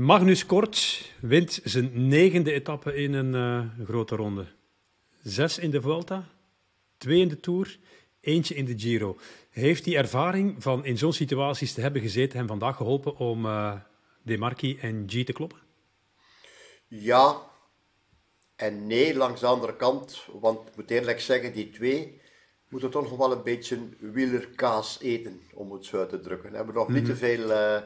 [0.00, 4.46] Magnus Kort wint zijn negende etappe in een uh, grote ronde.
[5.22, 6.28] Zes in de Vuelta,
[6.98, 7.78] twee in de Tour,
[8.20, 9.16] eentje in de Giro.
[9.50, 13.72] Heeft die ervaring van in zo'n situaties te hebben gezeten hem vandaag geholpen om uh,
[14.22, 15.58] De Marchi en G te kloppen?
[16.88, 17.36] Ja
[18.56, 20.26] en nee langs de andere kant.
[20.32, 22.20] Want ik moet eerlijk zeggen, die twee
[22.68, 26.50] moeten toch nog wel een beetje wielerkaas eten, om het zo uit te drukken.
[26.50, 27.20] We hebben nog niet te mhm.
[27.20, 27.82] veel uh,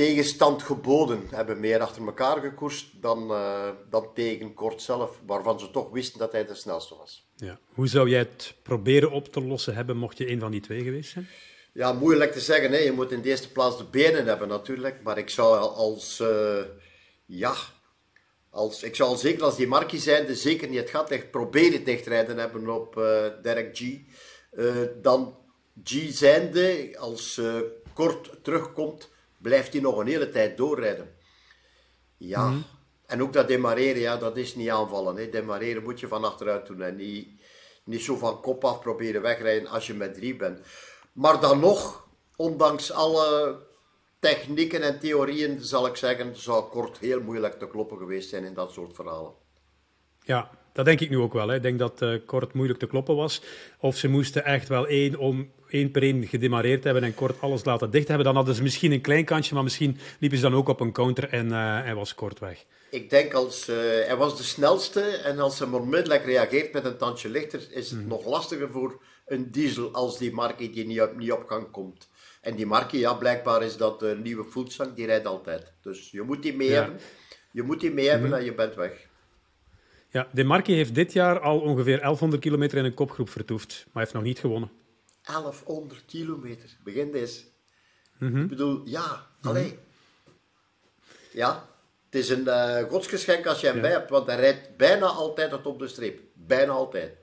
[0.00, 1.22] tegenstand geboden.
[1.30, 6.18] Hebben meer achter elkaar gekoerst dan, uh, dan tegen Kort zelf, waarvan ze toch wisten
[6.18, 7.28] dat hij de snelste was.
[7.36, 7.58] Ja.
[7.74, 10.82] Hoe zou jij het proberen op te lossen hebben, mocht je een van die twee
[10.82, 11.28] geweest zijn?
[11.72, 12.70] Ja, moeilijk te zeggen.
[12.70, 12.78] Hè.
[12.78, 15.02] Je moet in de eerste plaats de benen hebben natuurlijk.
[15.02, 16.20] Maar ik zou als...
[16.20, 16.58] Uh,
[17.26, 17.54] ja,
[18.50, 22.38] als, ik zou zeker als die Markie zijnde zeker niet het gat dicht proberen dichtrijden
[22.38, 23.98] hebben op uh, Derek G.
[25.02, 25.36] Dan
[25.84, 27.40] G zijnde, als
[27.94, 29.08] kort terugkomt,
[29.42, 31.14] blijft hij nog een hele tijd doorrijden.
[32.16, 32.64] Ja, mm -hmm.
[33.06, 35.16] en ook dat demareren, ja, dat is niet aanvallen.
[35.16, 35.28] Hè.
[35.28, 37.28] Demareren moet je van achteruit doen en niet,
[37.84, 40.60] niet zo van kop af proberen wegrijden als je met drie bent.
[41.12, 43.58] Maar dan nog, ondanks alle
[44.18, 48.54] technieken en theorieën, zal ik zeggen, zou kort heel moeilijk te kloppen geweest zijn in
[48.54, 49.32] dat soort verhalen.
[50.22, 51.48] Ja, dat denk ik nu ook wel.
[51.48, 51.54] Hè.
[51.54, 53.42] Ik denk dat uh, kort moeilijk te kloppen was.
[53.78, 57.64] Of ze moesten echt wel één, om, één per één gedemareerd hebben en kort alles
[57.64, 58.26] laten dicht hebben.
[58.26, 60.92] Dan hadden ze misschien een klein kantje, maar misschien liepen ze dan ook op een
[60.92, 62.64] counter en uh, was kort weg.
[62.90, 66.96] Ik denk als uh, hij was de snelste en als hij onmiddellijk reageert met een
[66.96, 68.08] tandje lichter, is het mm.
[68.08, 72.08] nog lastiger voor een diesel als die Markie die niet op, niet op gang komt.
[72.40, 75.72] En die Markie, ja, blijkbaar is dat een nieuwe voetzang, die rijdt altijd.
[75.82, 76.74] Dus je moet die mee ja.
[76.74, 77.00] hebben.
[77.50, 78.42] Je moet die mee hebben mm -hmm.
[78.42, 79.08] en je bent weg.
[80.10, 84.14] Ja, De heeft dit jaar al ongeveer 1100 kilometer in een kopgroep vertoefd, maar heeft
[84.14, 84.70] nog niet gewonnen.
[85.22, 87.40] 1100 kilometer, begin deze.
[88.18, 88.42] Mm -hmm.
[88.42, 89.64] Ik bedoel, ja, alleen.
[89.64, 89.78] Mm -hmm.
[91.32, 91.68] Ja,
[92.04, 93.82] het is een uh, godsgeschenk als je hem ja.
[93.82, 96.20] bij hebt, want hij rijdt bijna altijd tot op de streep.
[96.34, 97.10] Bijna altijd.
[97.10, 97.16] Een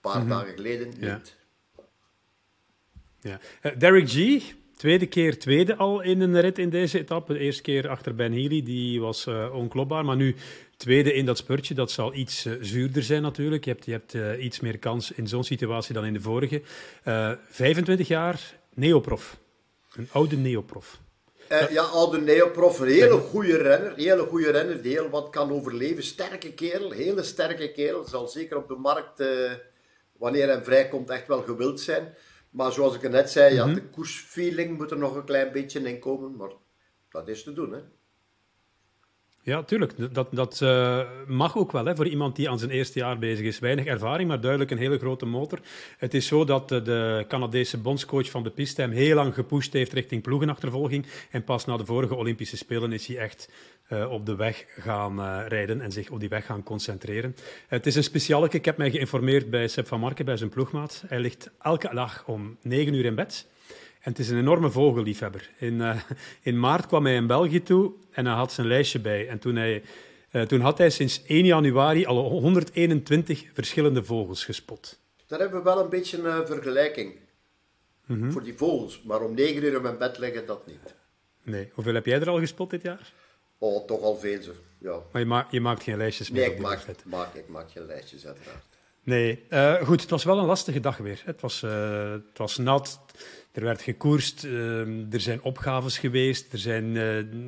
[0.00, 0.28] paar Mhm.
[0.28, 0.98] dagen geleden niet.
[0.98, 1.20] Ja.
[3.20, 3.40] Ja.
[3.62, 4.14] Uh, Derek G,
[4.78, 7.32] tweede keer tweede al in een rit in deze etappe.
[7.32, 10.04] De eerste keer achter Ben Healy, die was uh, onklopbaar.
[10.04, 10.34] Maar nu
[10.76, 13.64] tweede in dat spurtje, dat zal iets uh, zuurder zijn natuurlijk.
[13.64, 16.62] Je hebt, je hebt uh, iets meer kans in zo'n situatie dan in de vorige.
[17.48, 19.38] 25 jaar, neoprof.
[19.94, 20.98] Een oude neoprof.
[21.52, 25.52] Uh, ja, oude neoprof, een hele goede renner, hele goede renner die heel wat kan
[25.52, 26.02] overleven.
[26.02, 28.04] Sterke kerel, hele sterke kerel.
[28.04, 29.52] Zal zeker op de markt, uh,
[30.12, 32.14] wanneer hij vrijkomt, echt wel gewild zijn.
[32.58, 33.68] Maar zoals ik net zei, mm -hmm.
[33.68, 36.36] ja, de koersfeeling moet er nog een klein beetje in komen.
[36.36, 36.50] Maar
[37.10, 37.80] dat is te doen, hè.
[39.48, 40.14] Ja, tuurlijk.
[40.14, 43.46] Dat, dat uh, mag ook wel hè, voor iemand die aan zijn eerste jaar bezig
[43.46, 43.58] is.
[43.58, 45.58] Weinig ervaring, maar duidelijk een hele grote motor.
[45.98, 49.72] Het is zo dat uh, de Canadese bondscoach van de piste hem heel lang gepusht
[49.72, 51.06] heeft richting ploegenachtervolging.
[51.30, 53.50] En pas na de vorige Olympische Spelen is hij echt
[53.92, 57.36] uh, op de weg gaan rijden en zich op die weg gaan concentreren.
[57.68, 58.56] het is een specialeke.
[58.56, 61.04] Ik heb mij geïnformeerd bij Seb van Marken, bij zijn ploegmaat.
[61.06, 63.46] Hij ligt elke dag om negen uur in bed.
[64.00, 65.50] En het is een enorme vogelliefhebber.
[65.58, 66.00] In, uh,
[66.42, 69.28] in maart kwam hij in België toe en hij had zijn lijstje bij.
[69.28, 69.82] En toen, hij,
[70.32, 74.98] uh, toen had hij sinds 1 januari al 121 verschillende vogels gespot.
[75.26, 77.14] Daar hebben we wel een beetje een vergelijking
[78.06, 78.32] mm -hmm.
[78.32, 79.02] voor die vogels.
[79.02, 80.94] Maar om 9 uur in mijn bed liggen, dat niet.
[81.42, 81.70] Nee.
[81.72, 83.12] Hoeveel heb jij er al gespot dit jaar?
[83.58, 84.40] Oh, toch al veel.
[84.78, 84.98] Ja.
[85.12, 86.40] Maar je, ma je maakt geen lijstjes meer?
[86.40, 88.77] Nee, ik maak, maak, ik maak geen lijstjes, uiteraard.
[89.08, 91.22] Nee, uh, goed, het was wel een lastige dag weer.
[91.24, 93.00] Het was, uh, het was nat,
[93.52, 96.92] er werd gekoerst, uh, er zijn opgaves geweest, er zijn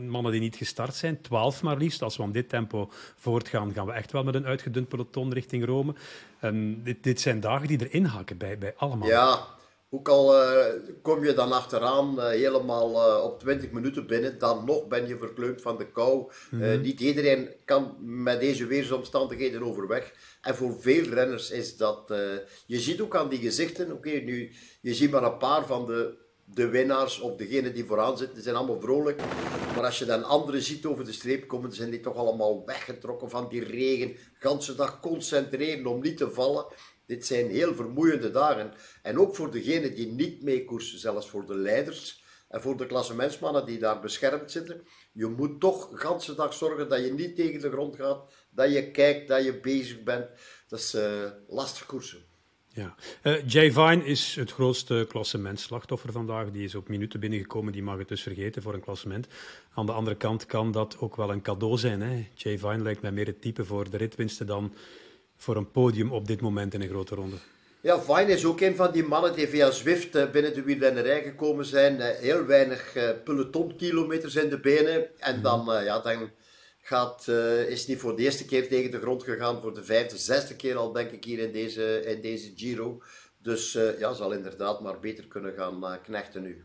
[0.09, 2.03] mannen die niet gestart zijn, twaalf maar liefst.
[2.03, 5.65] Als we aan dit tempo voortgaan, gaan we echt wel met een uitgedund peloton richting
[5.65, 5.95] Rome.
[6.83, 9.09] Dit, dit zijn dagen die erin haken bij, bij allemaal.
[9.09, 9.47] Ja,
[9.91, 10.35] ook al
[11.03, 15.79] kom je dan achteraan helemaal op 20 minuten binnen, dan nog ben je verkleumd van
[15.79, 16.33] de kou.
[16.51, 16.81] Mm -hmm.
[16.81, 20.13] niet iedereen kan met deze weersomstandigheden overweg.
[20.41, 22.13] En voor veel renners is dat.
[22.67, 25.87] Je ziet ook aan die gezichten, oké, okay, nu, je ziet maar een paar van
[25.87, 26.15] de,
[26.55, 29.23] de winnaars of degenen die vooraan zitten, die zijn allemaal vrolijk.
[29.75, 33.31] Maar als je dan anderen ziet over de streep komen, zijn die toch allemaal weggetrokken
[33.31, 34.17] van die regen.
[34.39, 36.67] Ganse dag concentreren om niet te vallen.
[37.11, 38.73] Dit zijn heel vermoeiende dagen.
[39.03, 43.67] En ook voor degenen die niet meekoersen, zelfs voor de leiders en voor de klassementsmannen
[43.67, 44.87] die daar beschermd zitten.
[45.13, 48.73] Je moet toch de ganse dag zorgen dat je niet tegen de grond gaat, dat
[48.73, 50.27] je kijkt, dat je bezig bent.
[50.69, 52.25] Dat is uh, lastig koersen.
[52.69, 52.95] Ja.
[53.23, 56.51] Uh, Jay Vine is het grootste klassementslachtoffer vandaag.
[56.51, 59.27] Die is op minuten binnengekomen, die mag het dus vergeten voor een klassement.
[59.75, 62.01] Aan de andere kant kan dat ook wel een cadeau zijn.
[62.01, 62.27] Hè?
[62.35, 64.75] Jay Vine lijkt mij meer het type voor de ritwinsten dan
[65.41, 67.37] voor een podium op dit moment in een grote ronde.
[67.81, 71.65] Ja, Vine is ook een van die mannen die via Zwift binnen de wielrennerij gekomen
[71.65, 72.01] zijn.
[72.01, 75.21] Heel weinig pelotonkilometers in de benen.
[75.21, 76.31] En dan, ja, dan
[76.81, 77.29] gaat,
[77.69, 79.61] is niet voor de eerste keer tegen de grond gegaan.
[79.61, 83.03] Voor de vijfde, zesde keer al, denk ik, hier in deze, in deze Giro.
[83.43, 86.65] Dus ja, zal inderdaad maar beter kunnen gaan knechten nu.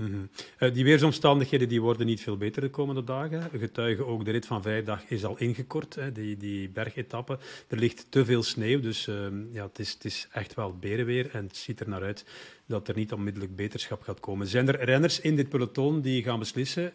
[0.00, 0.26] Mhm.
[0.58, 3.50] Eh, die weersomstandigheden die worden niet veel beter de komende dagen.
[3.58, 7.38] Getuigen ook de rit van vrijdag is al ingekort, hè, die, die bergetappe.
[7.68, 11.30] Er ligt te veel sneeuw, dus ehm, ja, het, is, het is echt wel berenweer.
[11.32, 12.24] En het ziet er naar uit
[12.66, 14.46] dat er niet onmiddellijk beterschap gaat komen.
[14.46, 16.92] Zijn er renners in dit peloton die gaan beslissen,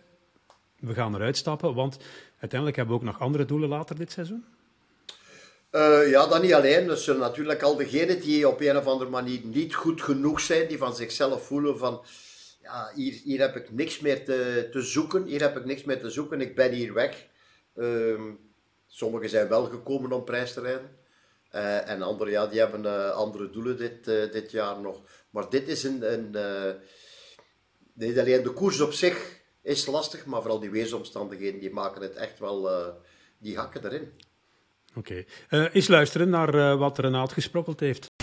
[0.79, 1.97] we gaan eruit stappen, want
[2.39, 4.45] uiteindelijk hebben we ook nog andere doelen later dit seizoen?
[5.71, 6.87] Uh, ja, dat niet alleen.
[6.87, 10.77] Dus natuurlijk al degenen die op een of andere manier niet goed genoeg zijn, die
[10.77, 12.01] van zichzelf voelen van
[12.65, 12.91] ja,
[13.23, 15.23] hier, heb ik niks meer te, te zoeken.
[15.23, 16.41] Hier heb ik niks meer te zoeken.
[16.41, 17.27] Ik ben hier weg.
[17.75, 18.39] Um,
[18.87, 20.89] sommigen zijn wel gekomen om prijs te rijden.
[21.51, 25.01] Uh, en anderen, ja, die hebben uh, andere doelen dit, uh, dit jaar nog.
[25.29, 26.13] Maar dit is een...
[26.13, 26.35] een
[27.93, 32.15] niet alleen de koers op zich is lastig, maar vooral die weersomstandigheden, die maken het
[32.15, 32.69] echt wel...
[33.37, 34.11] die hakken erin.
[34.95, 35.25] Oké.
[35.49, 35.69] Okay.
[35.69, 38.14] eens luisteren naar wat Renaat gesprokkeld heeft.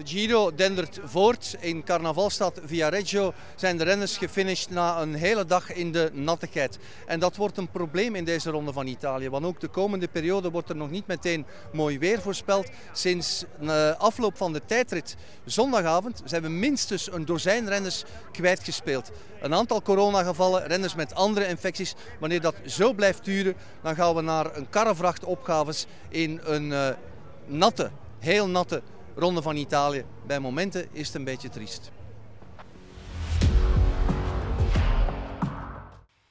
[0.00, 1.56] De Giro dendert voort.
[1.60, 6.78] In carnavalstad Viareggio zijn de renners gefinished na een hele dag in de nattigheid.
[7.06, 9.30] En dat wordt een probleem in deze ronde van Italië.
[9.30, 12.68] Want ook de komende periode wordt er nog niet meteen mooi weer voorspeld.
[12.92, 19.10] Sinds de afloop van de tijdrit zondagavond zijn we minstens een dozijn renners kwijtgespeeld.
[19.40, 21.94] Een aantal coronagevallen, renners met andere infecties.
[22.20, 26.88] Wanneer dat zo blijft duren, dan gaan we naar een karrevracht opgaves in een uh,
[27.46, 28.82] natte, heel natte
[29.20, 30.04] Ronde van Italië.
[30.26, 31.90] Bij momenten is het een beetje triest.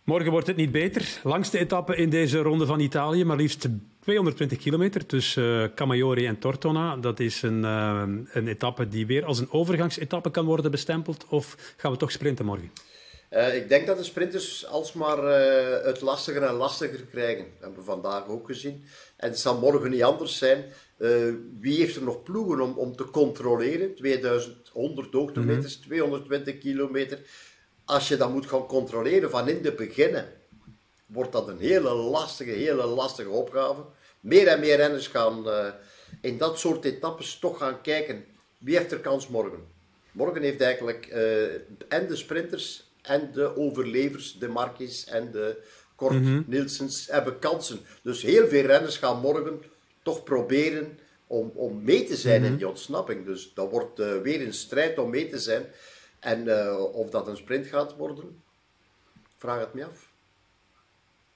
[0.04, 1.20] Morgen wordt het niet beter.
[1.24, 3.68] Langste etappe in deze Ronde van Italië, maar liefst
[4.00, 6.98] 220 kilometer tussen uh, Camaiore en Tortona.
[6.98, 11.26] Dat is een, uh, een etappe die weer als een overgangsetappe kan worden bestempeld.
[11.28, 12.72] Of gaan we toch sprinten morgen?
[13.32, 15.24] Uh, ik denk dat de sprinters alsmaar
[15.86, 17.44] het lastiger en lastiger krijgen.
[17.44, 18.86] Dat hebben we vandaag ook gezien.
[19.18, 20.66] En het zal morgen niet anders zijn.
[21.00, 23.96] Uh, wie heeft er nog ploegen om, om te controleren?
[23.96, 27.20] 2100 hoogtemeters, mm 220 kilometer.
[27.86, 30.26] Als je dat moet gaan controleren van in de beginnen,
[31.06, 33.82] wordt dat een hele lastige, hele lastige opgave.
[34.20, 35.66] Meer en meer renners gaan uh,
[36.22, 38.26] in dat soort etappes toch gaan kijken.
[38.58, 39.68] Wie heeft er kans morgen?
[40.12, 41.54] Morgen heeft eigenlijk uh,
[41.88, 45.64] en de sprinters en de overlevers, de Marquis en de
[45.96, 46.44] Kort mm -hmm.
[46.48, 47.80] Nielsens, hebben kansen.
[48.02, 49.62] Dus heel veel renners gaan morgen
[50.10, 52.58] toch proberen om, om mee te zijn in mhm.
[52.58, 53.26] die ontsnapping.
[53.26, 55.66] Dus dat wordt uh, weer een strijd om mee te zijn.
[56.20, 58.42] En uh, of dat een sprint gaat worden,
[59.38, 60.08] vraag het me af.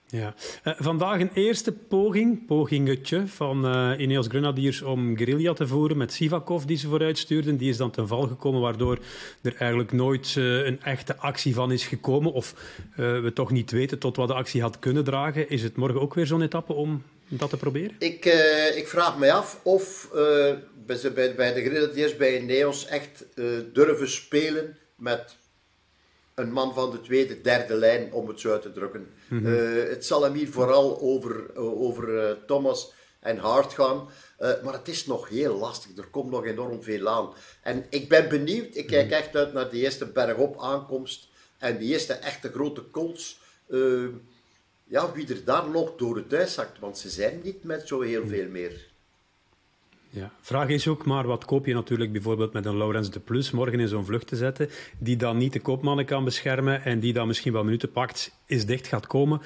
[0.08, 0.34] Ja.
[0.64, 6.14] Uh, vandaag een eerste poging, pogingetje van uh, Ineos Grenadiers om guerrilla te voeren met
[6.14, 7.58] Sivakov die ze vooruit stuurden.
[7.58, 9.00] Die is dan ten val gekomen, waardoor
[9.42, 12.34] er eigenlijk nooit uh, een echte actie van is gekomen.
[12.34, 12.56] Of
[12.96, 15.50] we toch niet weten tot wat de actie had kunnen dragen.
[15.50, 17.04] Is het morgen ook weer zo'n etappe om
[17.40, 17.96] dat te proberen?
[18.00, 20.54] Ik, uh, ik vraag me af of uh,
[20.86, 25.36] bij, bij de Grenadiers, bij Neos, echt uh, durven spelen met
[26.36, 29.08] een man van de tweede, derde lijn, om het zo uit te drukken.
[29.30, 29.56] Mm -hmm.
[29.90, 34.10] het zal hem hier vooral over, over Thomas en Hart gaan.
[34.38, 35.98] maar het is nog heel lastig.
[35.98, 37.34] Er komt nog enorm veel aan.
[37.62, 38.76] En ik ben benieuwd.
[38.76, 39.14] Ik kijk mhm.
[39.14, 41.28] echt uit naar die eerste bergop aankomst.
[41.58, 43.40] En die eerste echte grote kols
[44.84, 48.02] ja, wie er daar nog door het huis zakt, want ze zijn niet met zo
[48.02, 48.92] heel veel meer.
[50.10, 53.52] Ja, vraag is ook maar, wat koop je natuurlijk bijvoorbeeld met een Laurens de Plus
[53.52, 57.14] morgen in zo'n vlucht te zetten, die dan niet de koopmannen kan beschermen en die
[57.14, 59.42] dan misschien wel minuten pakt, is dicht gaat komen,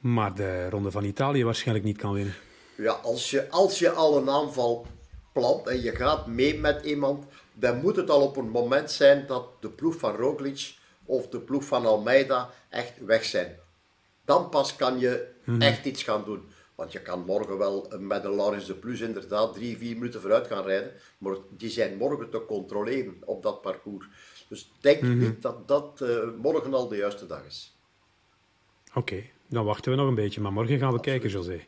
[0.00, 2.34] maar de Ronde van Italië waarschijnlijk niet kan winnen.
[2.76, 4.86] Ja, als je, als je al een aanval
[5.32, 9.26] plant en je gaat mee met iemand, dan moet het al op een moment zijn
[9.26, 13.56] dat de ploeg van Roglic of de ploeg van Almeida echt weg zijn
[14.30, 15.60] dan pas kan je mhm.
[15.60, 16.42] echt iets gaan doen.
[16.74, 20.46] Want je kan morgen wel met een Laurens de Plus inderdaad drie, vier minuten vooruit
[20.46, 20.92] gaan rijden.
[21.18, 24.06] Maar die zijn morgen te controleren op dat parcours.
[24.48, 26.08] Dus denk mm niet dat dat uh,
[26.42, 27.76] morgen al de juiste dag is.
[28.94, 30.40] Oké, dan wachten we nog een beetje.
[30.40, 31.60] Maar morgen gaan we kijken, José.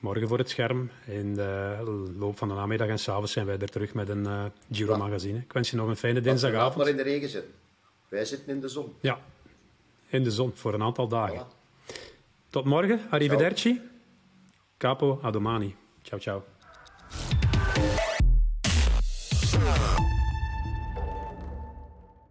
[0.00, 0.90] Morgen voor het scherm.
[1.06, 1.76] In de
[2.18, 5.38] loop van de namiddag en s'avonds zijn wij er terug met een uh, Giro magazine.
[5.38, 6.76] Ik wens je nog een fijne dinsdagavond.
[6.76, 7.52] maar in de regen zitten.
[8.08, 8.94] Wij zitten in de zon.
[9.00, 9.18] Ja,
[10.14, 11.46] in de zon voor een aantal dagen.
[12.50, 13.80] Tot morgen, arrivederci.
[14.76, 15.76] Capo a domani.
[16.02, 16.53] Ciao, ciao.